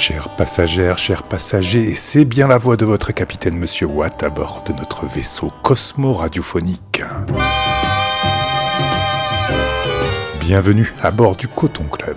[0.00, 4.64] Chers passagères, chers passagers, c'est bien la voix de votre capitaine Monsieur Watt à bord
[4.66, 7.02] de notre vaisseau Cosmo radiophonique.
[10.40, 12.16] Bienvenue à bord du Coton Club.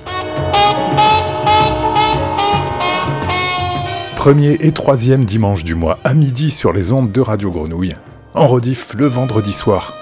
[4.16, 7.98] Premier et troisième dimanche du mois à midi sur les ondes de Radio Grenouille,
[8.34, 9.94] en rediff le vendredi soir.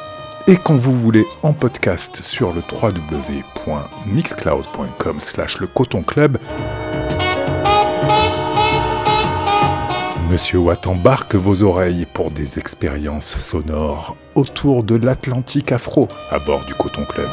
[0.48, 6.38] Et quand vous voulez en podcast sur le www.mixcloud.com slash le coton club,
[10.32, 16.64] Monsieur Watt embarque vos oreilles pour des expériences sonores autour de l'Atlantique afro à bord
[16.64, 17.28] du Coton Club.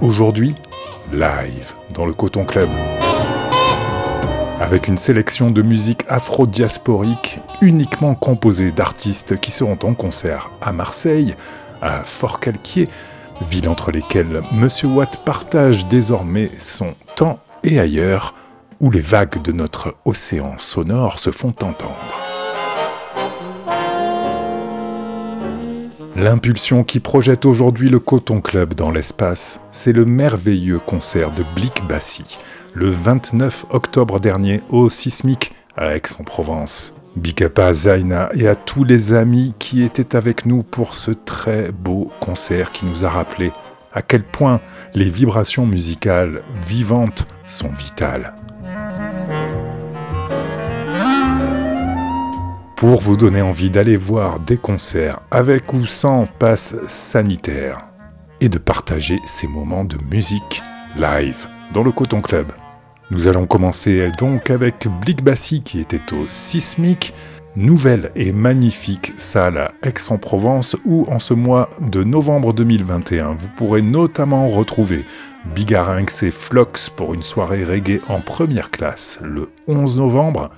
[0.00, 0.54] Aujourd'hui,
[1.12, 2.68] live dans le Coton Club.
[4.60, 11.34] Avec une sélection de musique afro-diasporique uniquement composée d'artistes qui seront en concert à Marseille,
[11.82, 12.86] à Fort-Calquier,
[13.40, 18.34] ville entre lesquelles Monsieur Watt partage désormais son temps et ailleurs,
[18.80, 21.96] où les vagues de notre océan sonore se font entendre.
[26.16, 31.86] L'impulsion qui projette aujourd'hui le Coton Club dans l'espace, c'est le merveilleux concert de Blick
[31.86, 32.38] Bassi,
[32.72, 36.94] le 29 octobre dernier au Sismic à Aix-en-Provence.
[37.16, 41.70] Big up Zaina et à tous les amis qui étaient avec nous pour ce très
[41.70, 43.52] beau concert qui nous a rappelé
[43.92, 44.60] à quel point
[44.94, 48.34] les vibrations musicales vivantes sont vitales.
[52.76, 57.78] Pour vous donner envie d'aller voir des concerts avec ou sans passe sanitaire
[58.42, 60.62] et de partager ces moments de musique
[60.98, 62.52] live dans le Coton Club.
[63.10, 67.14] Nous allons commencer donc avec Blick Bassi qui était au Sismic,
[67.56, 73.80] nouvelle et magnifique salle à Aix-en-Provence où en ce mois de novembre 2021 vous pourrez
[73.80, 75.06] notamment retrouver
[75.54, 80.50] Bigarinx et Flox pour une soirée reggae en première classe le 11 novembre,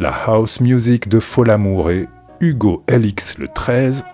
[0.00, 2.08] la house music de Folamour et
[2.40, 4.06] Hugo Elix le 13,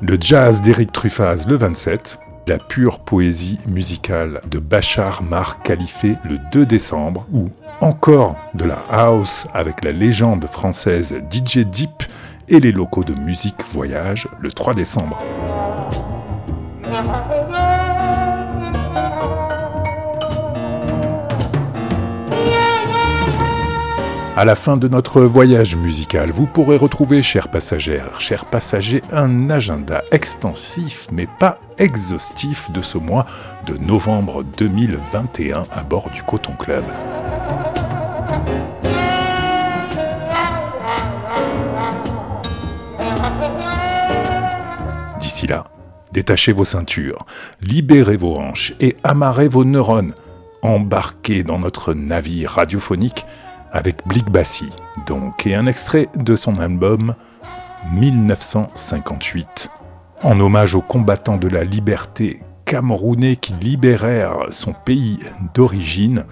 [0.00, 6.38] le jazz d'Éric Truffaz le 27, la pure poésie musicale de Bachar Mar Khalife le
[6.52, 7.50] 2 décembre, ou
[7.82, 12.04] encore de la house avec la légende française DJ Deep
[12.48, 15.20] et les locaux de musique voyage le 3 décembre.
[24.38, 29.48] À la fin de notre voyage musical, vous pourrez retrouver, chers passagères, chers passagers, un
[29.48, 33.24] agenda extensif mais pas exhaustif de ce mois
[33.64, 36.84] de novembre 2021 à bord du Coton Club.
[45.18, 45.64] D'ici là,
[46.12, 47.24] détachez vos ceintures,
[47.62, 50.12] libérez vos hanches et amarrez vos neurones.
[50.60, 53.24] Embarquez dans notre navire radiophonique
[53.76, 54.70] avec Blick Bassi,
[55.06, 57.14] donc, et un extrait de son album
[57.92, 59.70] 1958,
[60.22, 65.20] en hommage aux combattants de la liberté camerounais qui libérèrent son pays
[65.54, 66.24] d'origine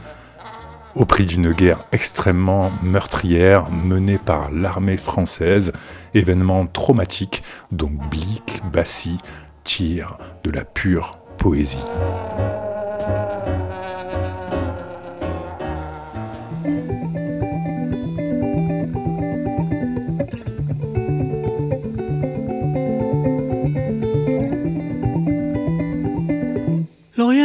[0.94, 5.72] au prix d'une guerre extrêmement meurtrière menée par l'armée française,
[6.14, 9.18] événement traumatique dont Blick Bassi
[9.64, 11.84] tire de la pure poésie.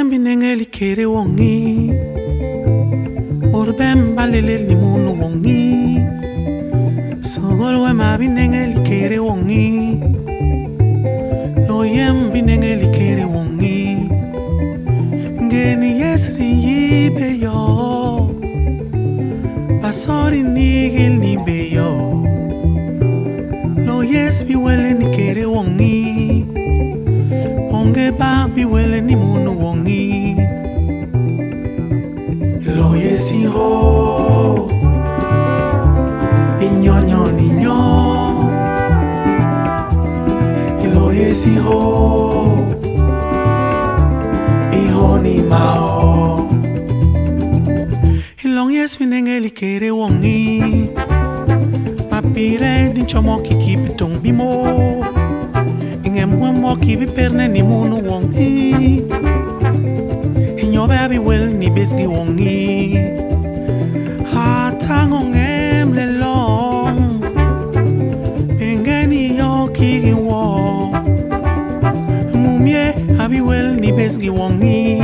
[0.09, 1.93] bambinenge likere wongi.
[3.53, 6.01] Olubem balelel ni munu wongi
[7.21, 9.99] sogolwe mabinenge likere wongi.
[11.67, 14.09] Loyem binenge likere wongi.
[15.43, 18.31] Ngeni yesri yibe yo.
[19.81, 21.91] Basori nigil nibe yo.
[23.85, 26.45] Loyes biwele nikere wongi.
[27.71, 29.01] Bonge ba biwele
[33.59, 34.69] yesi ho
[36.65, 37.79] inyonyo ninyo
[40.93, 41.79] lo yesi ho
[44.81, 46.49] iho ni mao
[48.43, 50.89] ilong yes minenge likere wongi
[52.11, 54.49] mapire din chomo kiki bitong bimo
[56.03, 56.75] ingem mo.
[56.75, 58.58] Kibi perne ni munu wongi
[74.39, 75.03] wongi.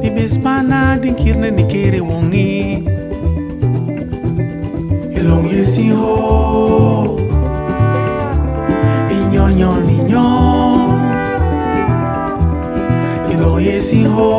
[0.00, 2.86] Di bespana din kirne ni kere wongi.
[5.18, 7.18] Ilong yesi ho.
[9.10, 10.28] Inyo nyo ni nyo
[13.32, 14.30] Ilong yesi ho.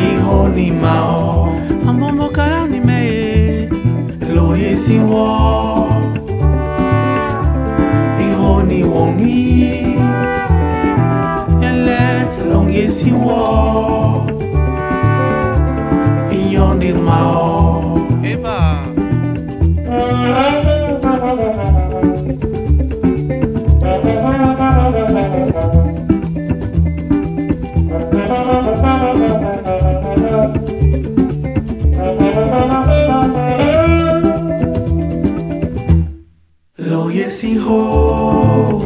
[0.00, 1.52] Iho ni mao.
[1.88, 3.00] Ambombo kala ni me
[4.24, 5.28] Ilong yesi ho.
[8.24, 9.36] Iho ni wongi
[13.08, 13.98] ti wọ̀
[17.06, 17.18] mà
[37.64, 38.77] ho.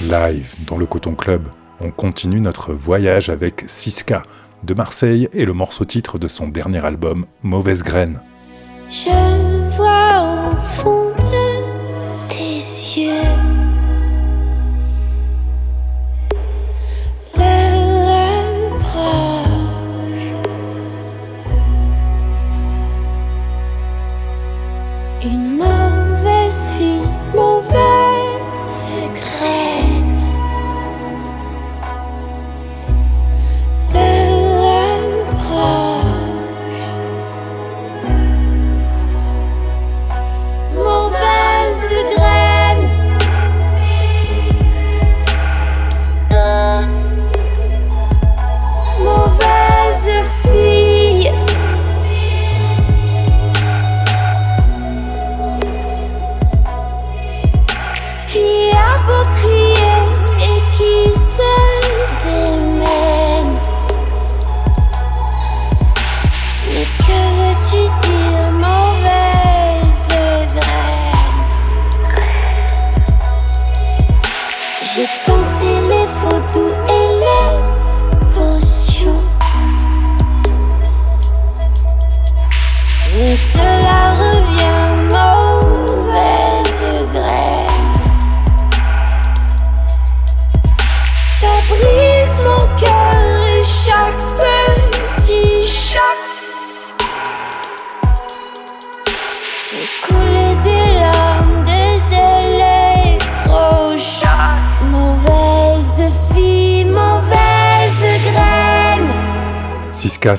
[0.00, 1.48] Live dans le Coton Club,
[1.96, 4.22] continue notre voyage avec Siska
[4.64, 8.20] de Marseille et le morceau titre de son dernier album, Mauvaise Graine.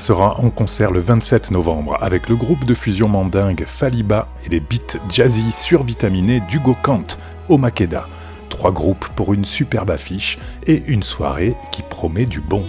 [0.06, 4.60] Sera en concert le 27 novembre avec le groupe de fusion mandingue Faliba et les
[4.60, 7.18] beats jazzy survitaminés d'Hugo Kant
[7.48, 8.06] au Makeda.
[8.48, 12.62] Trois groupes pour une superbe affiche et une soirée qui promet du bon.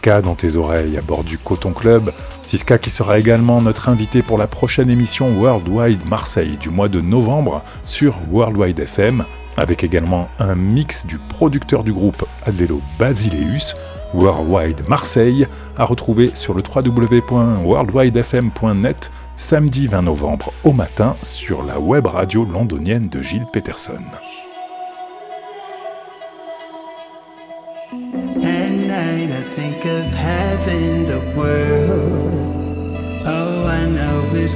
[0.00, 2.10] Siska dans tes oreilles à bord du Coton Club.
[2.42, 7.02] Siska qui sera également notre invité pour la prochaine émission Worldwide Marseille du mois de
[7.02, 9.26] novembre sur Worldwide FM,
[9.58, 13.74] avec également un mix du producteur du groupe Adelo Basileus,
[14.14, 22.06] Worldwide Marseille, à retrouver sur le www.worldwidefm.net samedi 20 novembre au matin sur la web
[22.06, 24.00] radio londonienne de Gilles Peterson.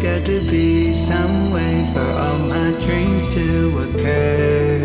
[0.04, 4.84] Got to be some way for all my dreams to occur.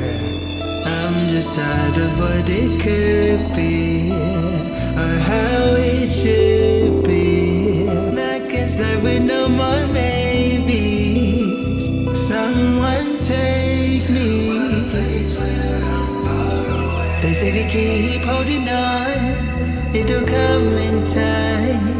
[0.85, 4.13] I'm just tired of what it could be
[4.95, 7.85] or how it should be.
[7.89, 11.83] And I can't start with no more maybes.
[12.17, 14.47] Someone take me.
[17.21, 21.98] They say to keep holding on, it'll come in time.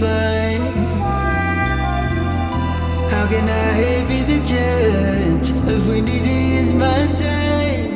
[0.00, 0.62] Fine.
[3.10, 7.90] How can I be the judge of when it is my time?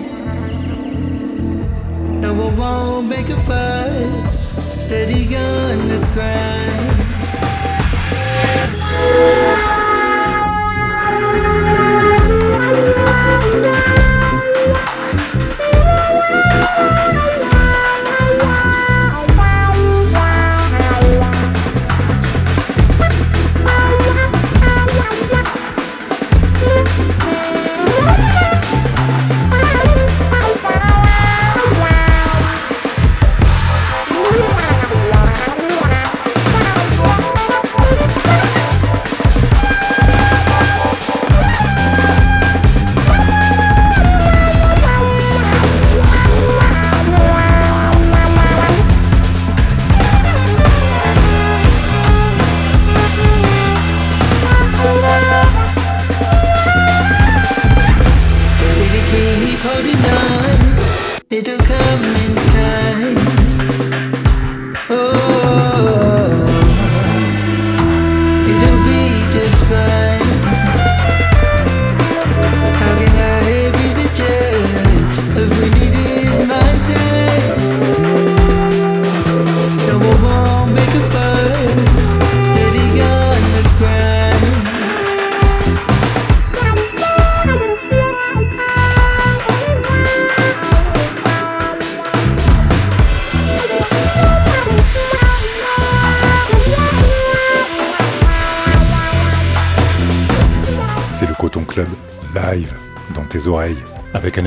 [2.20, 4.52] No one won't make a fuss,
[4.84, 6.91] steady on the grind.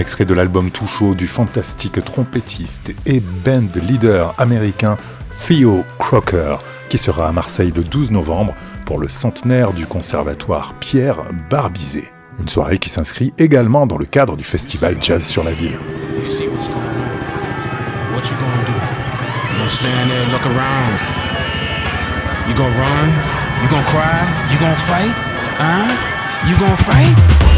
[0.05, 4.97] Extrait de l'album tout chaud du fantastique trompettiste et band leader américain
[5.47, 6.57] Theo Crocker,
[6.89, 8.53] qui sera à Marseille le 12 novembre
[8.85, 12.03] pour le centenaire du conservatoire Pierre Barbizet.
[12.39, 15.79] Une soirée qui s'inscrit également dans le cadre du festival Jazz sur la ville.
[22.47, 23.09] You gonna run?
[23.71, 24.21] Gonna cry?
[24.59, 26.14] Gonna fight?
[26.47, 27.15] You gonna fight?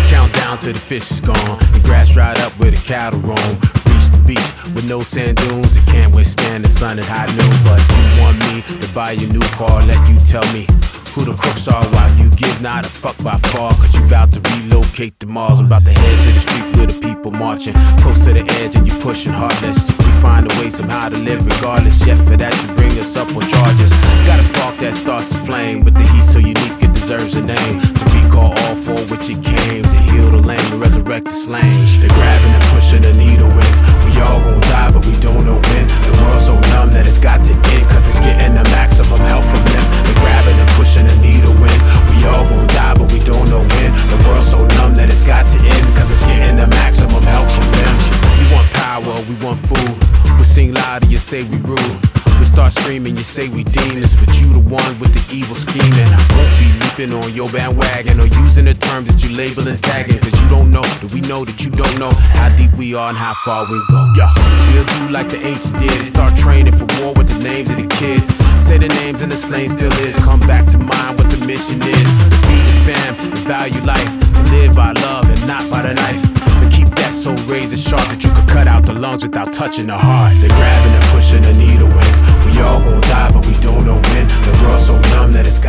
[0.09, 1.59] Count down till the fish is gone.
[1.73, 3.53] The grass dried up where the cattle roam.
[3.91, 5.75] Reach the beach with no sand dunes.
[5.75, 7.55] It can't withstand the sun at high noon.
[7.67, 9.83] But you want me to buy you new car?
[9.83, 10.65] Let you tell me
[11.11, 13.73] who the crooks are while you give not a fuck by far.
[13.73, 15.59] Cause you about to relocate to Mars.
[15.59, 17.73] I'm about to head to the street where the people marching.
[17.99, 19.83] Close to the edge and you pushing heartless.
[19.99, 22.07] We find a way somehow to live regardless.
[22.07, 23.91] Yet for that you bring us up on charges.
[24.23, 25.83] Got a spark that starts to flame.
[25.83, 27.79] With the heat so unique deserves a name.
[27.79, 29.83] To recall all for which it came.
[29.83, 31.85] To heal the lame and resurrect the slain.
[32.01, 33.73] They're grabbing and pushing the needle in.
[34.05, 35.85] We all gon' die but we don't know when.
[36.09, 37.85] The world's so numb that it's got to end.
[37.89, 39.85] Cause it's getting the maximum help from them.
[40.05, 41.79] They're grabbing and pushing the needle in.
[42.09, 43.89] We all gon' die but we don't know when.
[44.09, 45.85] The world's so numb that it's got to end.
[45.93, 47.93] Cause it's getting the maximum help from them.
[48.41, 49.93] We want power, we want food.
[50.37, 52.16] We sing loud and you say we rude.
[52.39, 55.93] We start screaming, you say we demons, but you the one with the evil scheme.
[55.93, 59.67] And I won't be leaping on your bandwagon or using the terms that you label
[59.67, 60.19] and tagging.
[60.19, 63.09] Cause you don't know that we know that you don't know how deep we are
[63.09, 64.01] and how far we go.
[64.15, 64.29] Yeah.
[64.73, 67.77] We'll do like the ancient did and start training for war with the names of
[67.77, 68.27] the kids.
[68.63, 70.15] Say the names and the slain still is.
[70.17, 72.07] Come back to mind what the mission is.
[72.29, 74.11] Defeat the fam and value life.
[74.37, 76.21] To live by love and not by the knife.
[76.61, 79.87] But keep that so razor sharp that you could cut out the lungs without touching
[79.87, 80.33] the heart.
[80.41, 82.16] They're grabbing and pushing the needle in.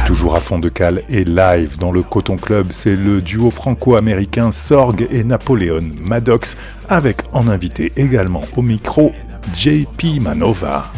[0.07, 4.53] Toujours à fond de cale et live dans le Coton Club, c'est le duo franco-américain
[4.53, 6.57] Sorg et Napoléon Maddox,
[6.89, 9.13] avec en invité également au micro
[9.55, 10.91] JP Manova.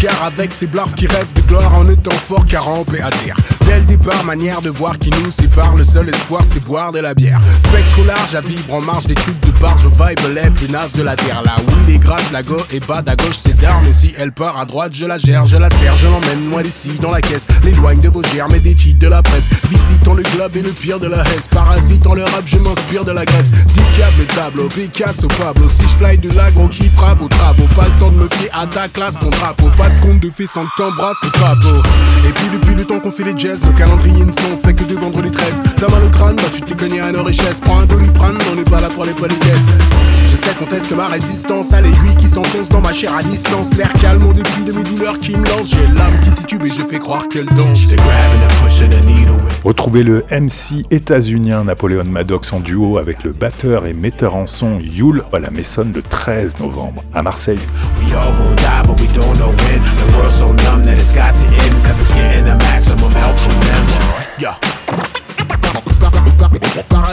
[0.00, 3.36] Car avec ses blaffes qui rêvent de gloire en étant fort car et à terre.
[3.66, 7.14] Dès départ, manière de voir qui nous sépare, le seul espoir c'est boire de la
[7.14, 7.40] bière.
[7.64, 11.02] Spectre large à vivre en marge des trucs de barge, vibe lève les nazes de
[11.02, 11.42] la terre.
[11.44, 13.86] Là où il est grâce, la go est bas à gauche c'est d'armes.
[13.86, 16.62] Et si elle part à droite, je la gère, je la serre, je l'emmène loin
[16.62, 17.46] d'ici dans la caisse.
[17.64, 19.48] L'éloigne de vos germes et des titres de la presse.
[19.68, 21.48] Visitant le globe et le pire de la hesse.
[21.48, 23.50] Parasitant le rap, je m'inspire de la Grèce.
[23.50, 25.68] Dicave le tableau, Picasso, Pablo.
[25.68, 27.68] Si je fly de l'agro qui fera vos travaux?
[27.76, 29.68] Pas le temps de me fier à ta classe, ton drapeau.
[29.76, 31.82] Pas de compte de fait sans t'embrasse le drapeau.
[32.28, 34.84] Et puis depuis le temps qu'on fait les jazz, le calendrier ne sont fait que
[34.84, 35.62] de vendredi 13.
[35.76, 37.60] T'as mal au crâne, bah tu t'es cogné à nos richesses.
[37.60, 39.72] Prends un doliprane, on n'est pas là pour les politesses.
[40.26, 43.74] Je sais qu'on que ma résistance à l'aiguille qui s'enfonce dans ma chair à distance.
[43.74, 45.70] L'air calme au dépit de mes douleurs qui me lancent.
[45.70, 47.88] J'ai l'âme qui titube et je fais croire qu'elle danse.
[49.64, 54.78] Retrouvez le MC états-unien Napoléon Maddox en duo avec le batteur et metteur en son
[54.78, 57.58] Yule à la Messonne le 13 novembre à Marseille.
[58.00, 58.32] We all
[59.80, 63.36] The world's so numb that it's got to end, cause it's getting the maximum help
[63.38, 63.86] from them.
[64.38, 64.56] Yeah.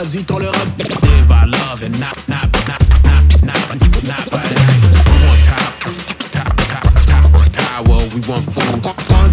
[0.06, 2.16] Live by love and not,
[4.30, 5.06] by life.
[5.06, 5.12] We
[7.34, 8.82] want power, we want food.
[9.06, 9.30] Prends un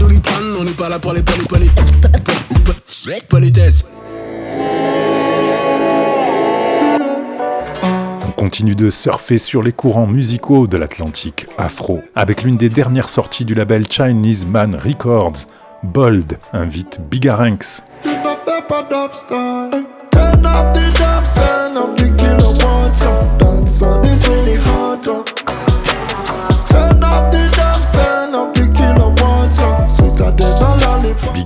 [0.60, 1.22] on n'est pas là pour les.
[8.44, 13.46] Continue de surfer sur les courants musicaux de l'Atlantique afro, avec l'une des dernières sorties
[13.46, 15.48] du label Chinese Man Records,
[15.82, 17.84] Bold invite Bigaranks.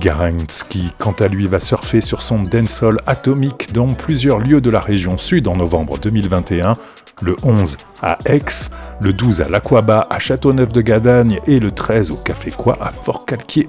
[0.08, 4.70] Bigaranks qui, quant à lui, va surfer sur son dancehall atomique dans plusieurs lieux de
[4.70, 6.76] la région sud en novembre 2021,
[7.20, 12.10] le 11 à Aix, le 12 à l'Aquaba à Châteauneuf de Gadagne et le 13
[12.10, 13.68] au Café Quoi à Fort-Calquier.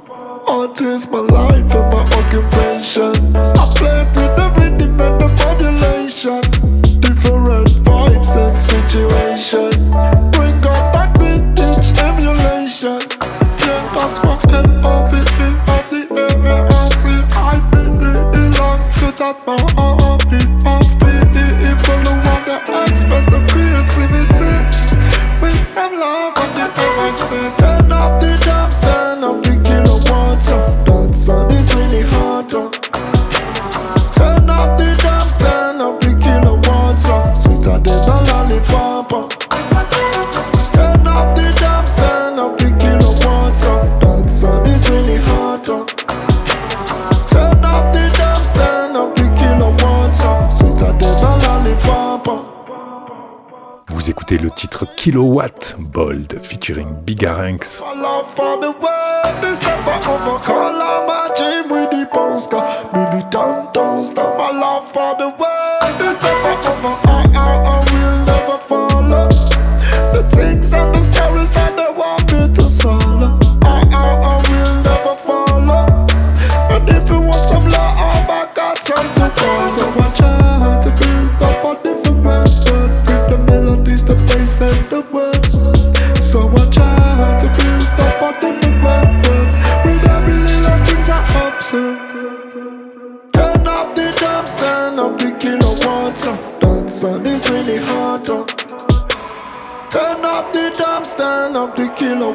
[14.51, 14.98] that
[54.29, 56.93] Vous écoutez le titre Kilowatt Bold featuring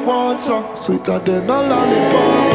[0.05, 0.77] Bigaranks.
[0.77, 2.51] sweeter than a lollipop.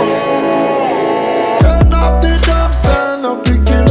[1.60, 3.89] Turn up the drums, turn up the kilowatts.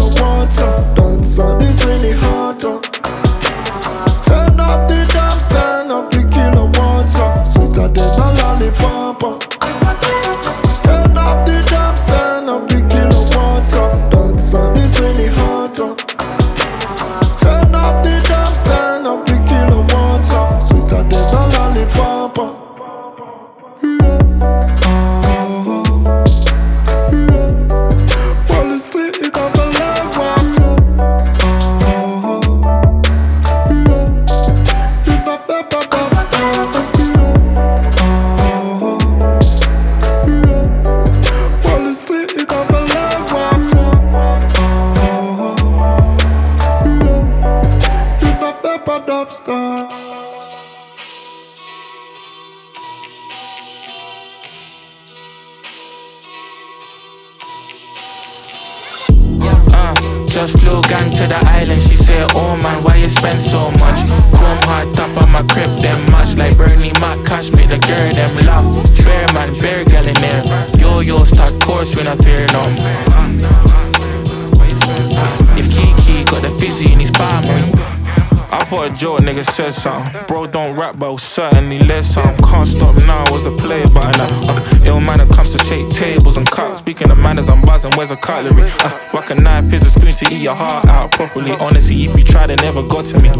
[80.48, 82.36] Don't rap, but will certainly let some.
[82.38, 84.20] Can't stop now, I was a play button.
[84.22, 86.80] Uh, uh, ill manner comes to shake tables and cups.
[86.80, 88.70] Speaking of manners, I'm buzzing, where's a cutlery?
[88.80, 91.52] Uh, rock a knife, here's a spoon to eat your heart out properly.
[91.60, 93.30] Honestly, if you tried, it never got to me.
[93.30, 93.36] Uh,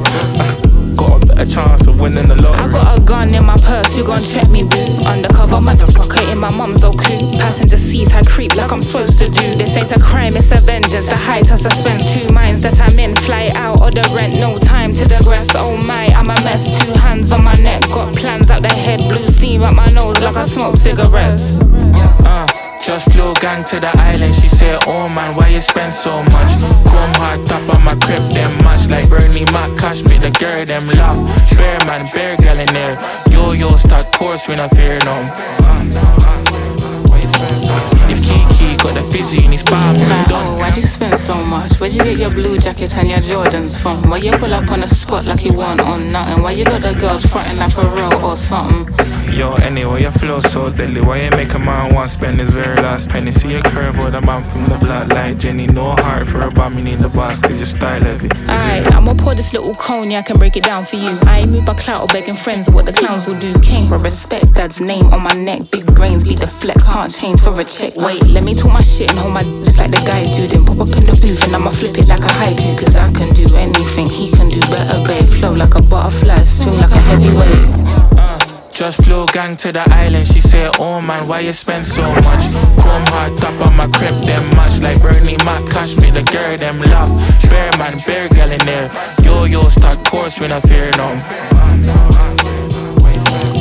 [0.96, 2.66] got a better chance of winning the lottery.
[2.66, 4.78] I got a gun in my purse, you gon' check me, boo.
[5.08, 7.40] Undercover motherfucker in my mum's old coupe.
[7.40, 9.56] Passenger seats, I creep like I'm supposed to do.
[9.56, 11.10] This ain't a crime, it's a vengeance.
[11.10, 13.16] The height of suspense, two minds that I'm in.
[13.16, 15.56] Fly out or the rent, no time to digress.
[15.56, 16.80] Oh my, I'm a mess.
[16.80, 19.00] Two hands on my neck, got plans out the head.
[19.10, 21.60] Blue steam up my nose like I smoke cigarettes.
[22.26, 22.48] Uh,
[22.82, 24.34] just flew gang to the island.
[24.34, 26.52] She said, Oh man, why you spend so much?
[26.90, 30.66] Chrome hard top on my crib, them much like Bernie Mac, cash me the girl,
[30.66, 31.20] them love.
[31.50, 32.96] Fair man, fair girl in there.
[33.30, 35.16] Yo yo, start course when I fear no.
[35.62, 36.50] Uh, uh, uh,
[38.10, 38.49] if Kiki
[38.84, 41.80] got the fizzy in his palm, Like, oh, why'd you spend so much?
[41.80, 44.10] Where'd you get your blue jackets and your Jordans from?
[44.10, 46.44] Why you pull up on a spot like you want on nothing?
[46.44, 48.94] Why you got the girls fronting like for real or something?
[49.34, 51.02] Yo, anyway, your flow so deadly.
[51.02, 53.32] Why you make a man want spend his very last penny?
[53.32, 55.68] See a curve with a man from the block like Jenny.
[55.68, 58.30] No heart for a bomb, you need the boss, cause your style heavy.
[58.50, 61.18] Alright, I'ma pour this little cone, yeah, I can break it down for you.
[61.24, 63.54] I ain't move by clout or begging friends what the clowns will do.
[63.62, 65.70] Came for respect, dad's name on my neck.
[65.72, 67.96] Big brains beat the flex, can't change for a check.
[67.96, 70.48] Wait, let me talk my shit and hold my just like the guys do.
[70.48, 72.78] Then pop up in the booth and I'ma flip it like a haiku.
[72.78, 75.28] Cause I can do anything, he can do better, babe.
[75.28, 77.90] Flow like a butterfly, swing like a heavyweight.
[78.80, 80.26] Just flew gang to the island.
[80.26, 82.44] She said, Oh man, why you spend so much?
[82.80, 86.56] Chrome hard top on my crib, them much like Bernie Mac, cash me the girl,
[86.56, 87.12] them love.
[87.50, 88.88] Bear man, bear girl in there.
[89.22, 91.08] Yo yo, start course when I fear no.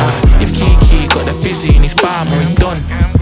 [0.01, 3.18] Uh, if Kiki got the fizzy in his palm, we done.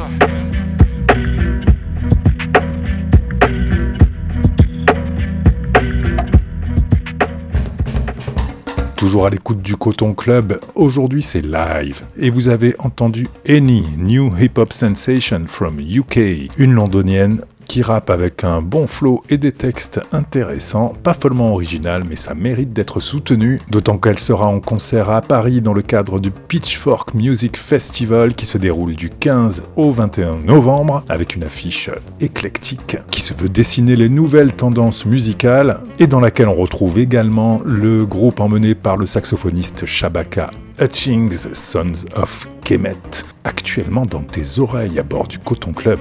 [9.07, 12.03] Toujours à l'écoute du Coton Club, aujourd'hui c'est live.
[12.19, 18.11] Et vous avez entendu Any New Hip Hop Sensation from UK, une londonienne qui rappe
[18.11, 23.01] avec un bon flow et des textes intéressants, pas follement original mais ça mérite d'être
[23.01, 28.35] soutenu, d'autant qu'elle sera en concert à Paris dans le cadre du Pitchfork Music Festival
[28.35, 33.49] qui se déroule du 15 au 21 novembre avec une affiche éclectique qui se veut
[33.49, 38.97] dessiner les nouvelles tendances musicales et dans laquelle on retrouve également le groupe emmené par
[38.97, 45.73] le saxophoniste Shabaka Hutchings Sons of Kemet, actuellement dans tes oreilles à bord du Coton
[45.73, 46.01] Club.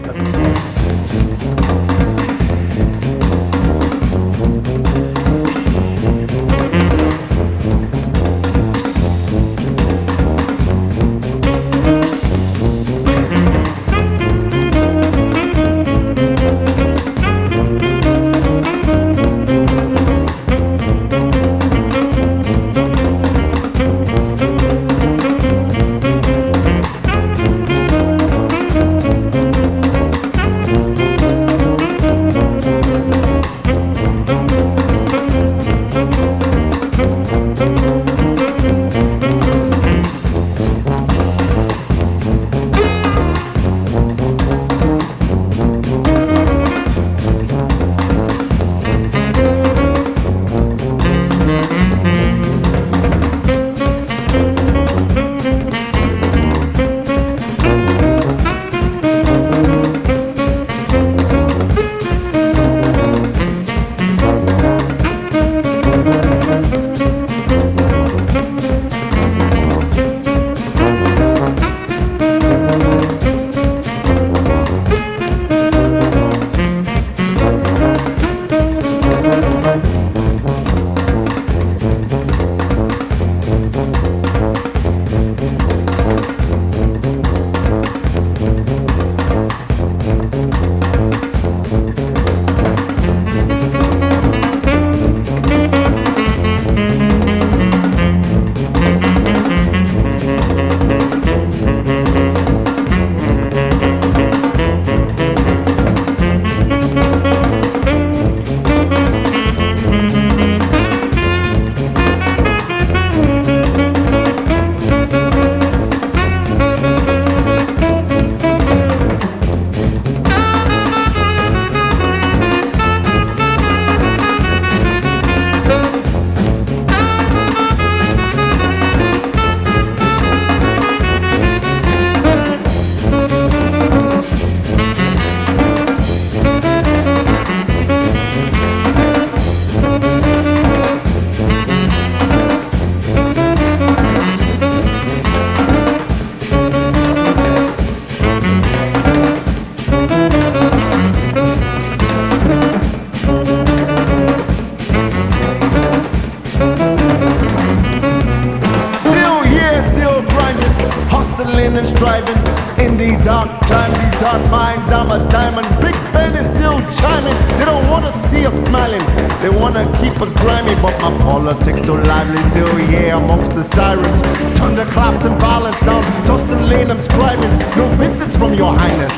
[172.07, 172.41] Lively.
[172.51, 174.21] Still here amongst the sirens.
[174.57, 176.89] Thunderclaps and violence down Dustin Lane.
[176.91, 177.51] I'm scribing.
[177.75, 179.13] No visits from your highness.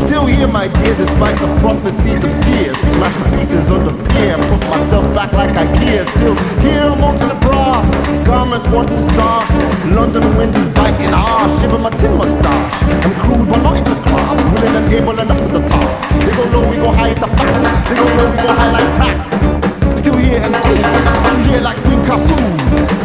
[0.00, 2.76] Still here, my dear, despite the prophecies of seers.
[2.76, 4.36] Smash the pieces on the pier.
[4.50, 6.06] Put myself back like IKEA.
[6.16, 7.86] Still here amongst the brass.
[8.26, 9.48] Garments, watch the stars.
[9.94, 11.12] London wind is biting.
[11.12, 12.82] Ah, shiver my tin mustache.
[13.04, 14.38] I'm crude, but not into class.
[14.54, 16.08] Willing and able enough to the task.
[16.24, 17.88] They go low, we go high, it's a fact.
[17.88, 19.63] They go low, we go high like tax.
[20.04, 20.84] Still here and cool.
[21.24, 22.52] Still here like Queen Kassoon.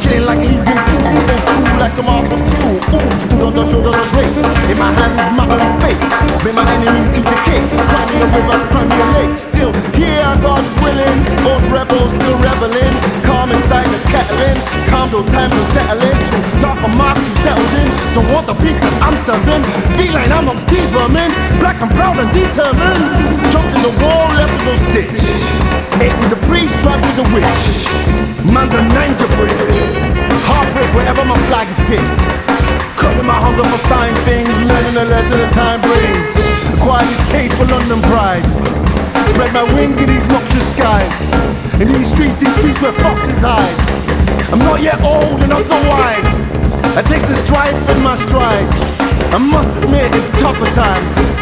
[0.04, 1.16] Chilling like leaves in pool.
[1.16, 2.76] Old school like tomatoes too.
[2.76, 4.36] Ooh, stood on the shoulders of grapes.
[4.68, 5.96] In my hands, mother and faith.
[6.44, 7.64] May my enemies eat the cake.
[7.72, 9.32] Cry me a river, cry me a lake.
[9.40, 11.20] Still here, God willing.
[11.48, 12.92] Old rebels still reveling.
[13.24, 14.60] Calm inside the kettling.
[14.92, 16.20] Calm though times are settling.
[16.28, 17.88] Too dark a mark you settled in.
[18.12, 19.64] Don't want the that I'm serving.
[19.96, 21.32] Feline amongst these vermin.
[21.64, 23.08] Black and proud and determined.
[23.56, 25.79] Jumped in the wall, left with no stitch.
[25.98, 27.62] Ate with the priest, tried with the witch.
[28.46, 29.58] Man's a ninja brick.
[30.46, 32.22] Heartbreak wherever my flag is pitched.
[33.02, 36.30] Cutting my hunger for fine things, learning the lesson that time brings.
[36.78, 38.46] Acquire this taste for London pride.
[39.34, 41.16] Spread my wings in these noxious skies.
[41.82, 43.78] In these streets, these streets where foxes hide.
[44.52, 46.34] I'm not yet old and not so wise.
[46.98, 48.68] I take this strife in my stride.
[49.32, 51.39] I must admit it's tougher times.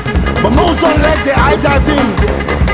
[0.47, 2.07] But most don't let their eye dive in.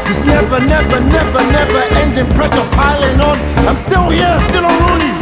[0.05, 3.35] This never, never, never, never ending pressure piling on.
[3.67, 5.12] I'm still here, still unruly.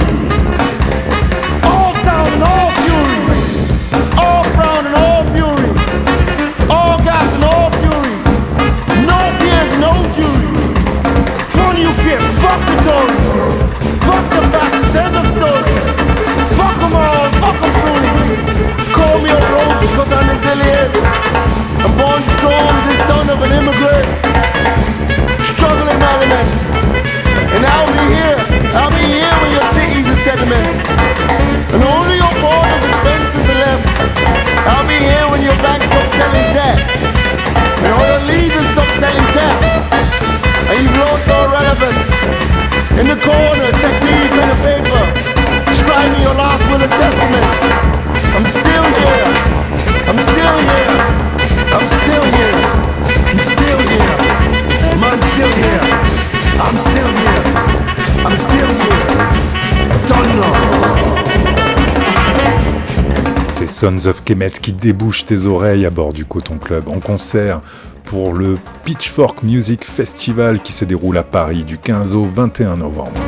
[63.82, 67.62] Sons of Kemet qui débouche tes oreilles à bord du Coton Club en concert
[68.04, 73.20] pour le Pitchfork Music Festival qui se déroule à Paris du 15 au 21 novembre.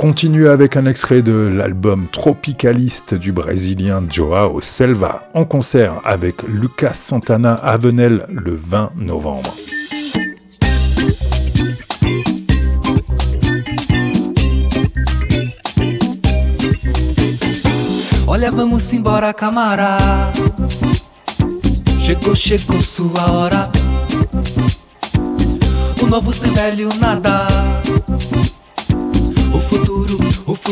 [0.00, 6.94] Continue avec un extrait de l'album Tropicaliste du Brésilien Joao Selva en concert avec Lucas
[6.94, 9.54] Santana à Venelle le 20 novembre.
[18.26, 19.34] Olha, vamos embora.
[22.00, 22.34] Chegou,
[22.80, 23.70] sua.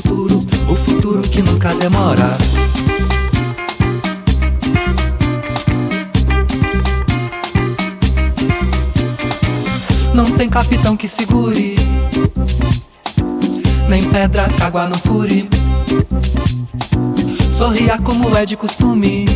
[0.01, 2.39] Futuro, o futuro que nunca demora.
[10.15, 11.75] Não tem capitão que segure,
[13.89, 15.49] nem pedra que água não fure.
[17.51, 19.27] Sorria como é de costume.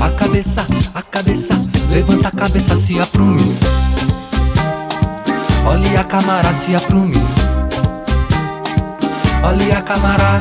[0.00, 1.54] A cabeça, a cabeça,
[1.90, 3.52] levanta a cabeça, se aprume.
[5.66, 7.39] Olhe a camara, se aprume.
[9.42, 10.38] Olhe a camara,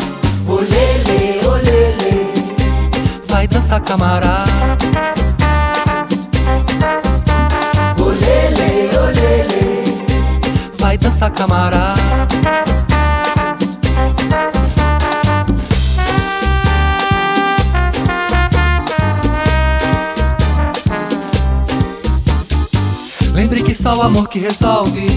[0.47, 2.31] olele, olele.
[3.27, 4.43] Vai dançar camara.
[7.97, 10.05] Olele, olele.
[10.77, 11.95] Vai dançar camara.
[23.33, 25.07] Lembre que só o amor que resolve.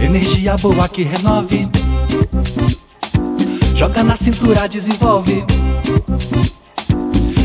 [0.00, 1.79] Energia boa que renove.
[3.80, 5.42] Joga na cintura, desenvolve.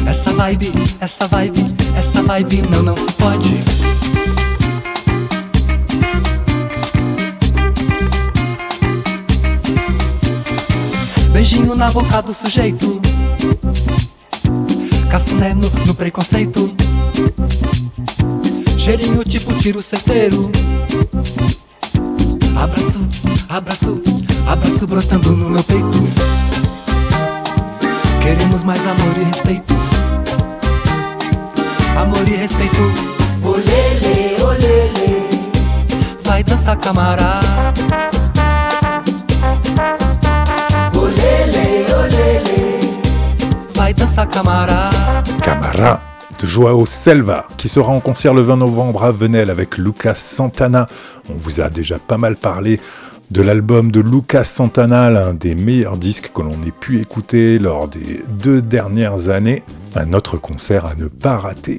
[0.06, 0.70] Essa vibe,
[1.00, 3.56] essa vibe, essa vibe não, não se pode.
[11.32, 13.00] Beijinho na boca do sujeito.
[15.10, 16.70] Cafuné no, no preconceito.
[18.78, 20.52] Cheirinho tipo tiro certeiro.
[22.58, 23.25] Abraço
[23.56, 24.02] abraço,
[24.48, 26.04] abraço brotando no meu peito.
[28.22, 29.74] Queremos mais amor e respeito.
[31.98, 32.92] Amor e respeito.
[33.44, 35.30] Olele, olele.
[36.24, 37.40] Vai dançar camará.
[40.94, 43.02] Olele, olele.
[43.74, 44.90] Vai dançar camará.
[45.42, 46.02] Camara
[46.38, 50.88] de Joao Selva, qui sera en concert le 20 novembre à Venelle avec Lucas Santana.
[51.30, 52.82] On vous a déjà pas mal parlé
[53.32, 57.88] de l'album de Lucas Santana, l'un des meilleurs disques que l'on ait pu écouter lors
[57.88, 59.64] des deux dernières années.
[59.96, 61.78] Un autre concert à ne pas rater.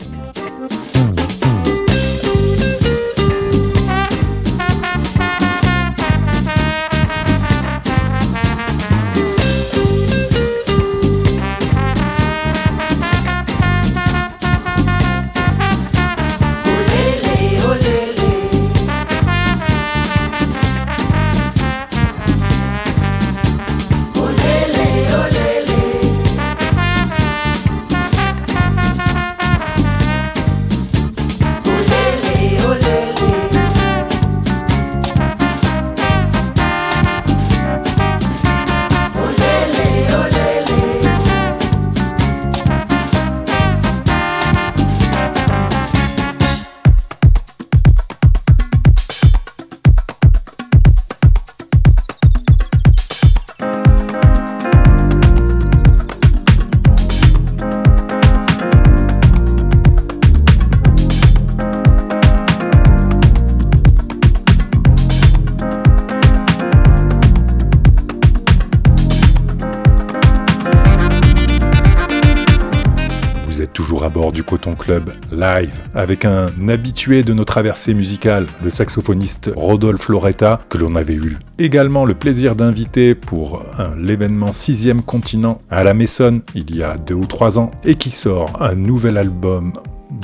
[76.06, 81.36] Avec un habitué de nos traversées musicales, le saxophoniste Rodolphe Loretta, que l'on avait eu
[81.58, 83.64] également le plaisir d'inviter pour
[83.98, 88.12] l'événement 6 continent à la Maison il y a deux ou trois ans et qui
[88.12, 89.72] sort un nouvel album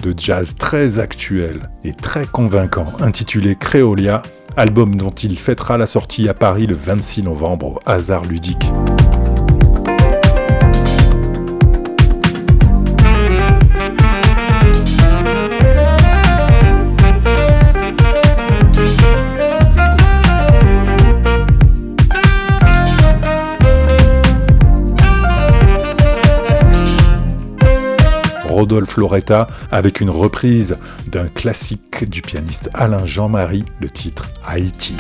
[0.05, 4.23] de jazz très actuel et très convaincant intitulé Créolia,
[4.57, 8.71] album dont il fêtera la sortie à Paris le 26 novembre au hasard ludique.
[28.63, 34.95] Rodolphe Loretta avec une reprise d'un classique du pianiste Alain Jean-Marie, le titre Haïti.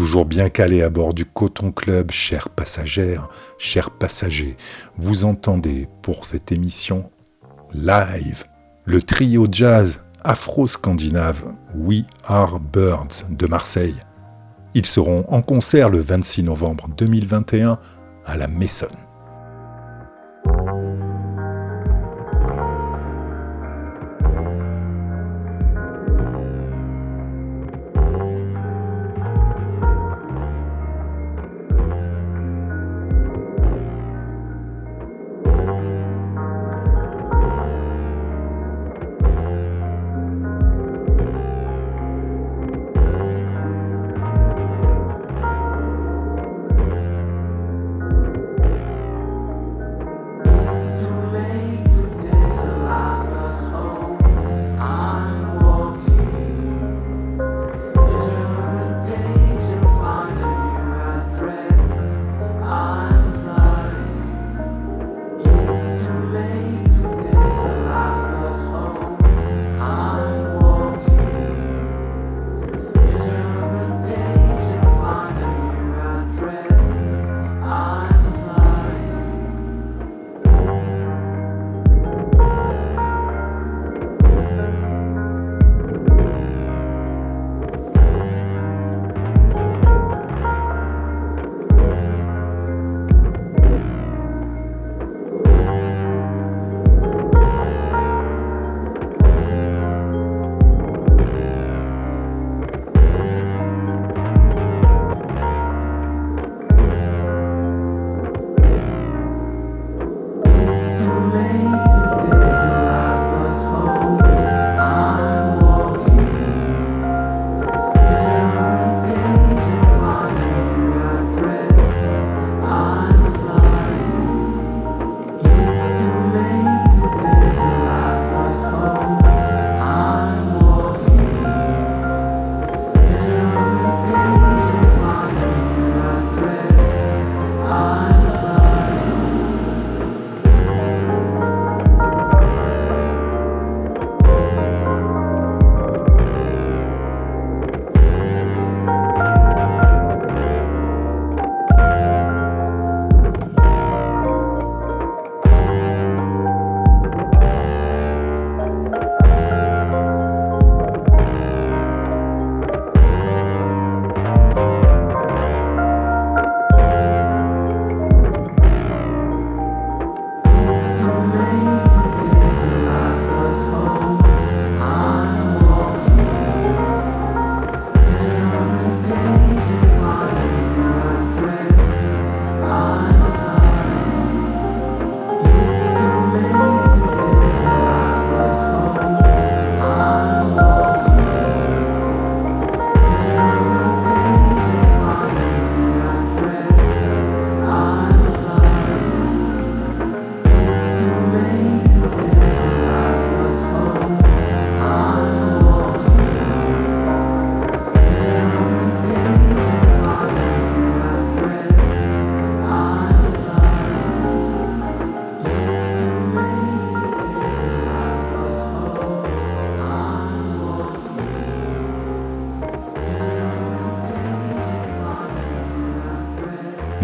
[0.00, 3.28] Toujours bien calé à bord du Coton Club, chères passagères,
[3.58, 4.56] chers passagers,
[4.96, 7.10] vous entendez pour cette émission
[7.74, 8.44] live
[8.86, 13.96] le trio jazz afro-scandinave We Are Birds de Marseille.
[14.72, 17.78] Ils seront en concert le 26 novembre 2021
[18.24, 18.88] à la Maison.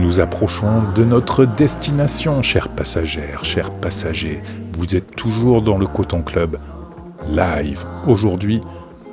[0.06, 4.40] Nous approchons de notre destination, chers passagères, chers passagers.
[4.78, 6.58] Vous êtes toujours dans le Coton Club,
[7.28, 8.60] live, aujourd'hui,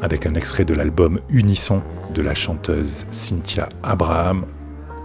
[0.04, 1.82] avec un extrait de l'album Unisson
[2.14, 4.46] de la chanteuse Cynthia Abraham.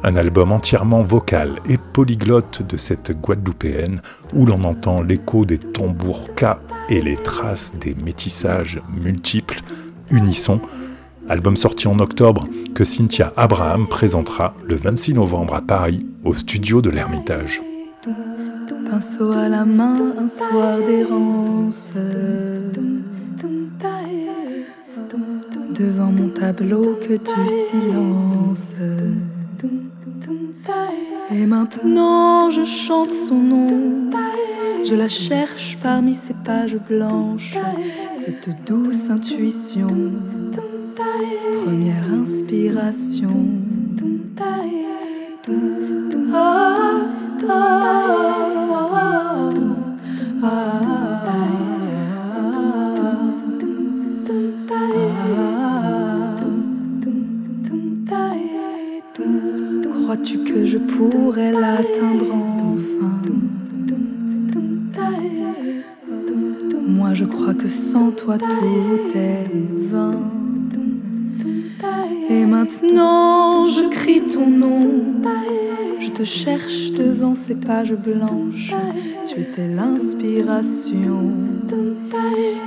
[0.02, 4.02] Un album entièrement vocal et polyglotte de cette Guadeloupéenne
[4.34, 6.58] où l'on entend l'écho des tambours K
[6.90, 9.60] et les traces des métissages multiples.
[10.10, 10.60] Unisson,
[11.28, 16.80] album sorti en octobre que Cynthia Abraham présentera le 26 novembre à Paris au studio
[16.80, 17.62] de l'Ermitage.
[18.90, 21.92] Pinceau à la main, un soir d'errance.
[25.74, 28.74] Devant mon tableau que tu silences.
[31.30, 34.10] Et maintenant je chante son nom.
[34.88, 37.58] Je la cherche parmi ces pages blanches.
[38.14, 39.88] Cette douce intuition
[41.68, 43.28] première inspiration.
[59.90, 62.32] Crois-tu que je pourrais l'atteindre
[62.72, 63.20] enfin?
[66.86, 69.50] Moi je crois que sans toi tout est
[69.90, 70.47] vain.
[72.30, 74.80] Et maintenant je crie ton nom.
[76.00, 78.72] Je te cherche devant ces pages blanches.
[79.26, 81.32] Tu étais l'inspiration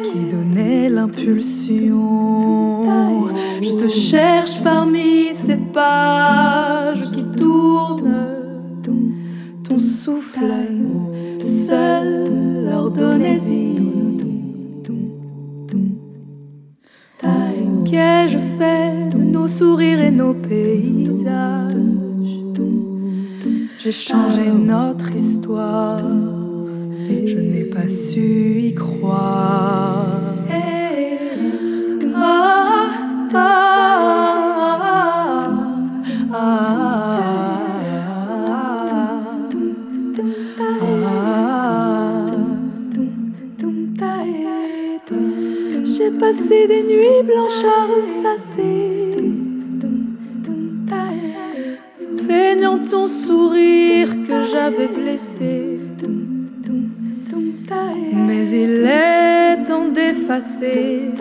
[0.03, 2.83] qui donnait l'impulsion.
[3.61, 8.27] Je te cherche parmi ces pages qui tournent.
[9.63, 10.51] Ton souffle
[19.57, 21.73] sourires et nos paysages
[23.79, 25.99] J'ai changé notre histoire,
[27.31, 30.21] je n'ai pas su y croire.
[45.83, 49.00] J'ai passé des nuits blanches à ressasser,
[52.89, 55.79] ton sourire que j'avais blessé.
[58.13, 61.11] Mais il est temps d'effacer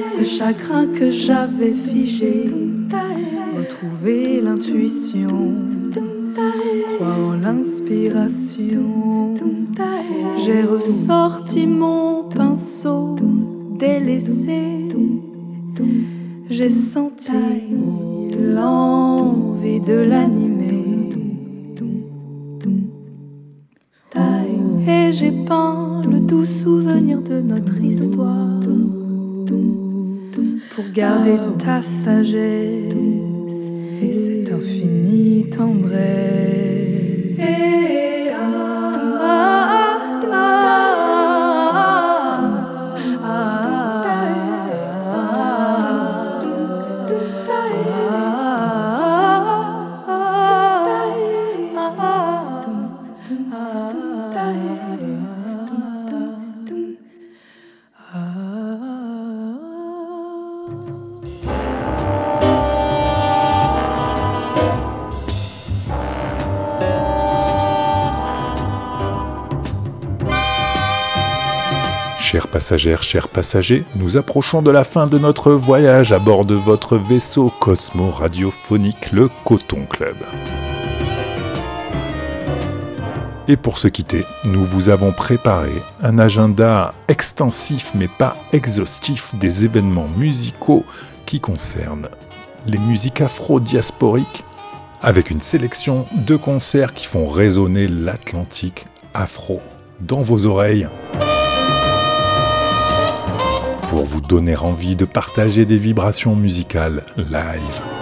[0.00, 2.44] ce chagrin que j'avais figé,
[3.56, 5.54] retrouver l'intuition,
[6.96, 9.34] croire en l'inspiration.
[10.38, 13.16] J'ai ressorti mon pinceau
[13.78, 14.88] délaissé.
[16.48, 17.32] J'ai senti
[18.38, 20.85] l'envie de l'animer.
[24.88, 28.60] Et j'ai peint le doux souvenir de notre histoire.
[30.74, 32.92] Pour garder ta sagesse.
[34.02, 36.55] Et cette infinie tendresse.
[72.36, 76.54] Chères passagères, chers passagers, nous approchons de la fin de notre voyage à bord de
[76.54, 80.16] votre vaisseau Cosmo radiophonique, le Coton Club.
[83.48, 85.72] Et pour se quitter, nous vous avons préparé
[86.02, 90.84] un agenda extensif mais pas exhaustif des événements musicaux
[91.24, 92.10] qui concernent
[92.66, 94.44] les musiques afro-diasporiques,
[95.00, 98.84] avec une sélection de concerts qui font résonner l'Atlantique
[99.14, 99.62] afro
[100.00, 100.86] dans vos oreilles
[103.96, 107.95] pour vous donner envie de partager des vibrations musicales live.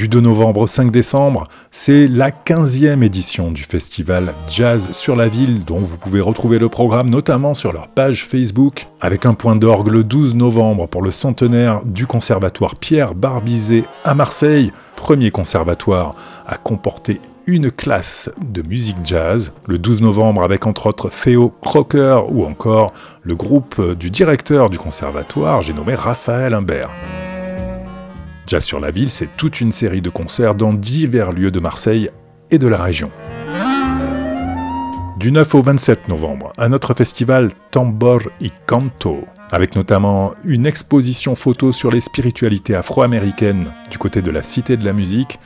[0.00, 5.28] Du 2 novembre au 5 décembre, c'est la 15e édition du festival Jazz sur la
[5.28, 9.56] ville dont vous pouvez retrouver le programme notamment sur leur page Facebook avec un point
[9.56, 16.14] d'orgue le 12 novembre pour le centenaire du conservatoire Pierre Barbizet à Marseille, premier conservatoire
[16.46, 22.22] à comporter une classe de musique jazz, le 12 novembre avec entre autres Theo Crocker
[22.30, 26.88] ou encore le groupe du directeur du conservatoire, j'ai nommé Raphaël Imbert.
[28.50, 32.10] Jazz sur la ville, c'est toute une série de concerts dans divers lieux de Marseille
[32.50, 33.12] et de la région.
[35.18, 39.20] Du 9 au 27 novembre, un autre festival Tambor y Canto,
[39.52, 44.84] avec notamment une exposition photo sur les spiritualités afro-américaines du côté de la Cité de
[44.84, 45.38] la Musique,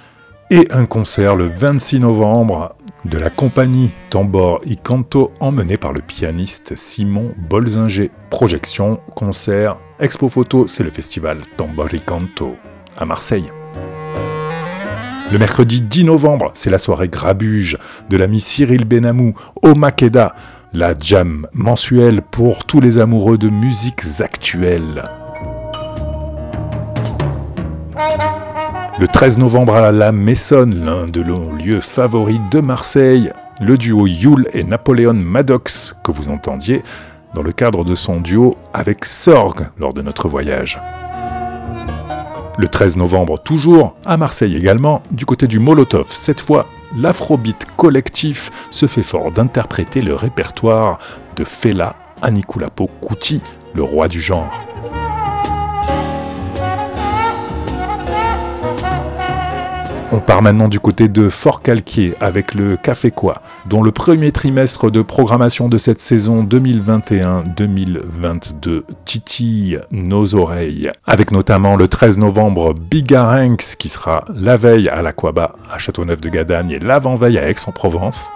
[0.50, 2.74] et un concert le 26 novembre
[3.04, 8.10] de la compagnie Tambor y Canto emmenée par le pianiste Simon Bolzinger.
[8.30, 12.56] Projection, concert, expo photo, c'est le festival Tambor y Canto
[12.96, 13.50] à Marseille.
[15.32, 17.78] Le mercredi 10 novembre, c'est la soirée Grabuge
[18.08, 20.34] de l'ami Cyril Benamou au Makeda,
[20.72, 25.04] la jam mensuelle pour tous les amoureux de musiques actuelles.
[29.00, 34.06] Le 13 novembre à la Messonne, l'un de nos lieux favoris de Marseille, le duo
[34.06, 36.82] Yule et Napoléon Maddox que vous entendiez
[37.34, 40.80] dans le cadre de son duo avec Sorg lors de notre voyage.
[42.56, 48.68] Le 13 novembre, toujours, à Marseille également, du côté du Molotov, cette fois, l'Afrobeat collectif
[48.70, 50.98] se fait fort d'interpréter le répertoire
[51.34, 53.40] de Fela Anikulapo Kuti,
[53.74, 54.52] le roi du genre.
[60.14, 64.30] On part maintenant du côté de Fort Calquier avec le Café Quoi, dont le premier
[64.30, 70.92] trimestre de programmation de cette saison 2021-2022 titille nos oreilles.
[71.04, 76.28] Avec notamment le 13 novembre Bigarenx qui sera la veille à l'Aquaba à Châteauneuf de
[76.28, 78.30] Gadagne et l'avant-veille à Aix-en-Provence.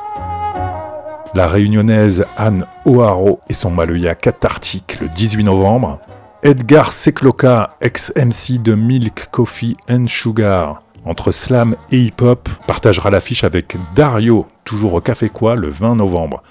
[1.37, 6.01] La réunionnaise Anne O'Haro et son Maloya cathartique le 18 novembre.
[6.43, 13.77] Edgar Sekloka, ex-MC de Milk, Coffee and Sugar, entre slam et hip-hop, partagera l'affiche avec
[13.95, 16.43] Dario, toujours au Café Quoi, le 20 novembre.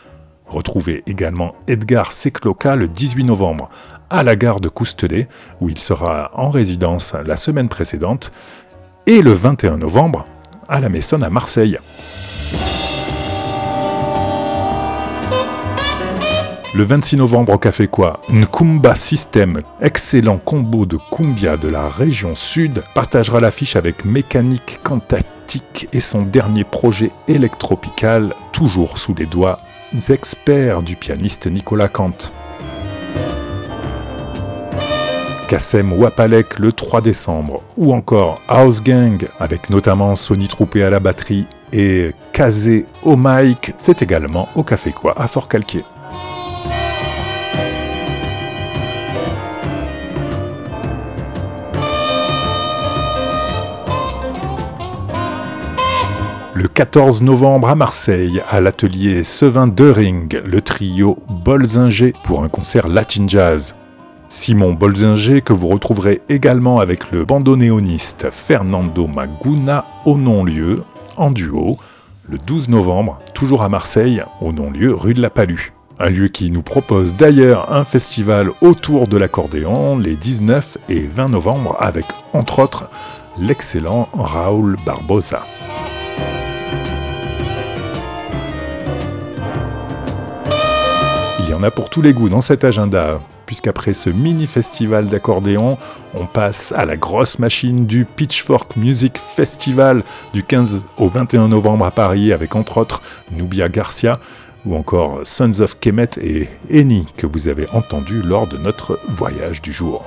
[0.48, 3.70] Retrouvez également Edgar Sekloka le 18 novembre
[4.10, 5.28] à la gare de Coustelet,
[5.62, 8.32] où il sera en résidence la semaine précédente,
[9.06, 10.26] et le 21 novembre
[10.68, 11.78] à la Maison à Marseille.
[16.78, 22.36] Le 26 novembre au Café Quoi, Nkumba System, excellent combo de cumbia de la région
[22.36, 29.58] sud, partagera l'affiche avec Mécanique Cantatique et son dernier projet électropical, toujours sous les doigts
[30.10, 32.32] experts du pianiste Nicolas Kant.
[35.50, 41.00] Kassem Wapalek le 3 décembre, ou encore House Gang avec notamment Sony Troupé à la
[41.00, 45.84] batterie et Kazé au mic, c'est également au Café Quoi à Fort Calquier.
[56.60, 62.88] Le 14 novembre à Marseille, à l'atelier Sevin Dering, le trio Bolzinger pour un concert
[62.88, 63.76] latin jazz.
[64.28, 70.82] Simon Bolzinger que vous retrouverez également avec le bandonéoniste Fernando Maguna au non-lieu,
[71.16, 71.78] en duo,
[72.28, 75.74] le 12 novembre, toujours à Marseille, au non-lieu rue de la Palue.
[76.00, 81.30] Un lieu qui nous propose d'ailleurs un festival autour de l'accordéon les 19 et 20
[81.30, 82.90] novembre avec, entre autres,
[83.38, 85.44] l'excellent Raoul Barbosa.
[91.58, 95.78] En a pour tous les goûts dans cet agenda, puisqu'après ce mini-festival d'accordéon,
[96.14, 100.04] on passe à la grosse machine du Pitchfork Music Festival
[100.34, 103.02] du 15 au 21 novembre à Paris, avec entre autres
[103.32, 104.20] Nubia Garcia,
[104.68, 109.62] ou encore Sons of Kemet et Eni, que vous avez entendu lors de notre voyage
[109.64, 110.06] du jour.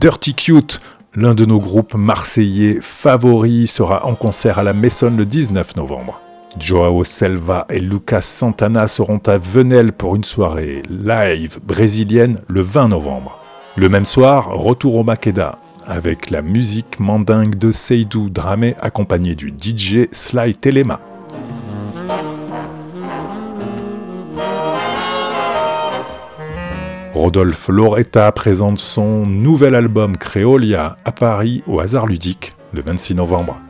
[0.00, 0.80] Dirty Cute,
[1.14, 6.22] l'un de nos groupes marseillais favoris, sera en concert à la Maison le 19 novembre.
[6.58, 12.88] Joao Selva et Lucas Santana seront à Venelle pour une soirée live brésilienne le 20
[12.88, 13.38] novembre.
[13.76, 19.48] Le même soir, retour au Makeda avec la musique mandingue de Seydou Dramé accompagné du
[19.50, 21.09] DJ Sly Telema.
[27.20, 33.60] Rodolphe Loretta présente son nouvel album Créolia à Paris au hasard ludique le 26 novembre.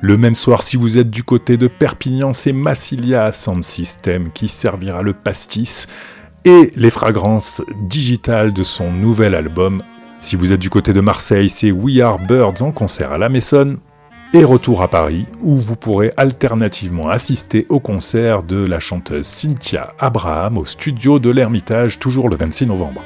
[0.00, 4.46] Le même soir, si vous êtes du côté de Perpignan, c'est Massilia Sound System qui
[4.46, 5.88] servira le pastis
[6.44, 9.82] et les fragrances digitales de son nouvel album.
[10.20, 13.28] Si vous êtes du côté de Marseille, c'est We Are Birds en concert à la
[13.28, 13.80] Maison
[14.32, 19.88] et retour à Paris où vous pourrez alternativement assister au concert de la chanteuse Cynthia
[19.98, 23.02] Abraham au studio de l'Ermitage toujours le 26 novembre.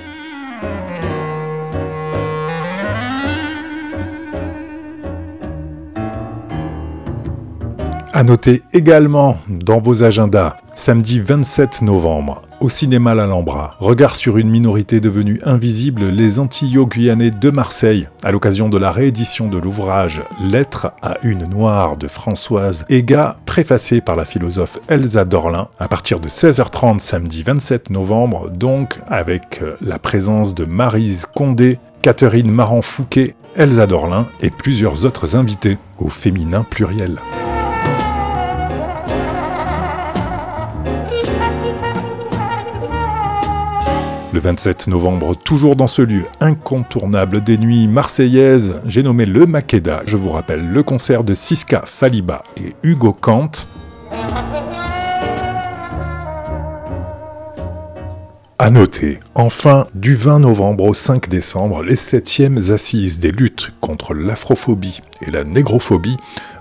[8.12, 14.48] À noter également dans vos agendas, samedi 27 novembre, au cinéma L'Alhambra, regard sur une
[14.48, 20.92] minorité devenue invisible, les Antillo-Guyanais de Marseille, à l'occasion de la réédition de l'ouvrage Lettres
[21.02, 26.28] à une noire de Françoise Ega, préfacé par la philosophe Elsa Dorlin, à partir de
[26.28, 34.26] 16h30 samedi 27 novembre, donc avec la présence de Marise Condé, Catherine Marant-Fouquet, Elsa Dorlin
[34.40, 37.18] et plusieurs autres invités, au féminin pluriel.
[44.34, 50.02] Le 27 novembre, toujours dans ce lieu incontournable des nuits marseillaises, j'ai nommé le Makeda.
[50.06, 53.52] Je vous rappelle le concert de Siska Faliba et Hugo Kant.
[58.58, 64.14] À noter, enfin, du 20 novembre au 5 décembre, les 7e assises des luttes contre
[64.14, 66.16] l'afrophobie et la négrophobie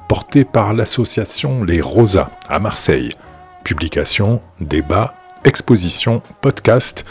[0.07, 3.15] portées par l'association Les Rosas à Marseille.
[3.63, 7.03] Publication, débat, exposition, podcast,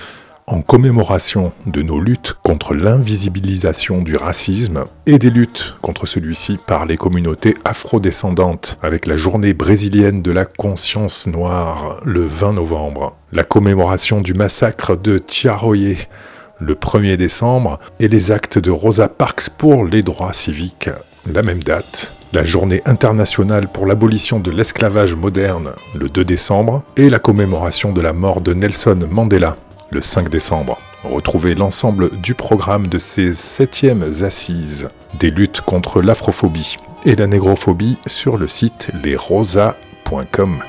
[0.53, 6.85] en commémoration de nos luttes contre l'invisibilisation du racisme et des luttes contre celui-ci par
[6.85, 13.45] les communautés afrodescendantes avec la journée brésilienne de la conscience noire le 20 novembre, la
[13.45, 15.97] commémoration du massacre de Tiaroye
[16.61, 20.91] le 1er décembre et les actes de Rosa Parks pour les droits civiques
[21.33, 27.09] la même date, la journée internationale pour l'abolition de l'esclavage moderne le 2 décembre et
[27.09, 29.57] la commémoration de la mort de Nelson Mandela
[29.93, 30.79] le 5 décembre.
[31.05, 34.89] Retrouvez l'ensemble du programme de ces septièmes assises
[35.19, 40.63] des luttes contre l'afrophobie et la négrophobie sur le site lesrosa.com.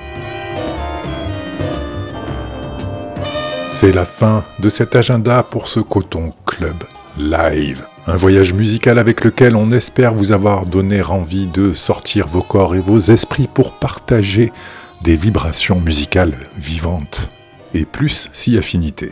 [3.69, 6.84] C'est la fin de cet agenda pour ce Coton Club
[7.17, 7.86] Live.
[8.05, 12.76] Un voyage musical avec lequel on espère vous avoir donné envie de sortir vos corps
[12.76, 14.51] et vos esprits pour partager
[15.01, 17.30] des vibrations musicales vivantes
[17.74, 19.09] et plus si affinité.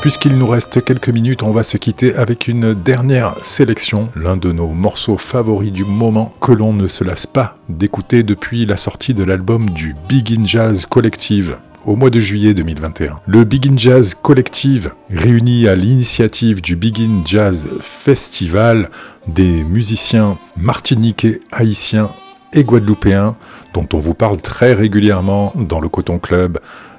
[0.00, 4.52] Puisqu'il nous reste quelques minutes, on va se quitter avec une dernière sélection, l'un de
[4.52, 9.14] nos morceaux favoris du moment que l'on ne se lasse pas d'écouter depuis la sortie
[9.14, 11.56] de l'album du Big In Jazz Collective
[11.86, 13.20] au mois de juillet 2021.
[13.26, 18.90] Le Begin Jazz Collective, réuni à l'initiative du Begin Jazz Festival
[19.28, 22.10] des musiciens martiniquais, haïtiens
[22.52, 23.36] et guadeloupéens,
[23.74, 26.58] dont on vous parle très régulièrement dans le Coton Club,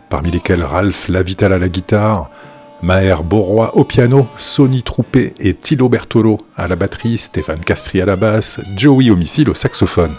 [0.10, 2.30] parmi lesquels Ralph Lavital à la guitare,
[2.82, 8.06] Maher Borroy au piano, Sonny Troupé et Tilo Bertolo à la batterie, Stéphane Castri à
[8.06, 10.14] la basse, Joey Homicile au saxophone.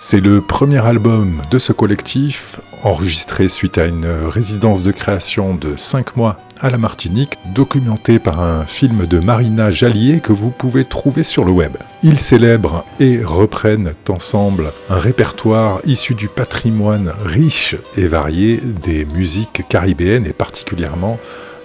[0.00, 5.74] C'est le premier album de ce collectif, enregistré suite à une résidence de création de
[5.74, 10.84] 5 mois à la Martinique, documenté par un film de Marina Jallier que vous pouvez
[10.84, 11.76] trouver sur le web.
[12.04, 19.64] Ils célèbrent et reprennent ensemble un répertoire issu du patrimoine riche et varié des musiques
[19.68, 21.18] caribéennes et particulièrement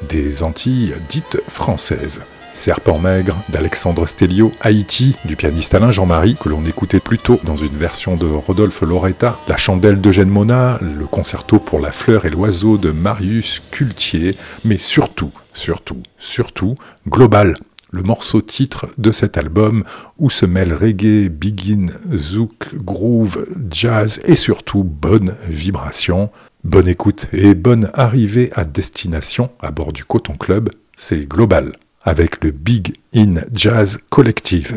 [0.09, 2.21] des Antilles dites françaises.
[2.53, 7.55] Serpent maigre d'Alexandre Stelio, Haïti du pianiste Alain Jean-Marie, que l'on écoutait plus tôt dans
[7.55, 12.29] une version de Rodolphe Loretta, La chandelle d'Eugène Mona, le concerto pour la fleur et
[12.29, 16.75] l'oiseau de Marius Cultier, mais surtout, surtout, surtout,
[17.09, 17.55] Global,
[17.91, 19.83] le morceau titre de cet album
[20.17, 26.31] où se mêlent reggae, begin, zouk, groove, jazz et surtout bonne vibration.
[26.63, 31.73] Bonne écoute et bonne arrivée à destination à bord du Coton Club, c'est Global
[32.03, 34.73] avec le Big In Jazz Collective.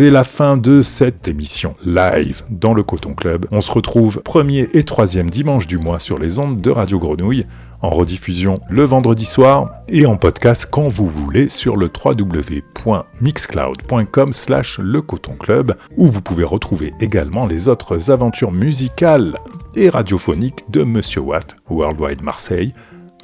[0.00, 3.44] C'est la fin de cette émission live dans le Coton Club.
[3.50, 7.44] On se retrouve premier et troisième dimanche du mois sur les ondes de Radio Grenouille,
[7.82, 14.78] en rediffusion le vendredi soir et en podcast quand vous voulez sur le www.mixcloud.com slash
[14.78, 19.34] le Coton Club où vous pouvez retrouver également les autres aventures musicales
[19.76, 22.72] et radiophoniques de Monsieur Watt, Worldwide Marseille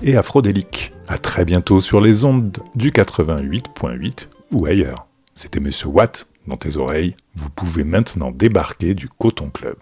[0.03, 0.93] et Afrodélique.
[1.09, 5.07] À très bientôt sur les ondes du 88.8 ou ailleurs.
[5.33, 7.16] C'était Monsieur Watt dans tes oreilles.
[7.34, 9.76] Vous pouvez maintenant débarquer du Coton Club.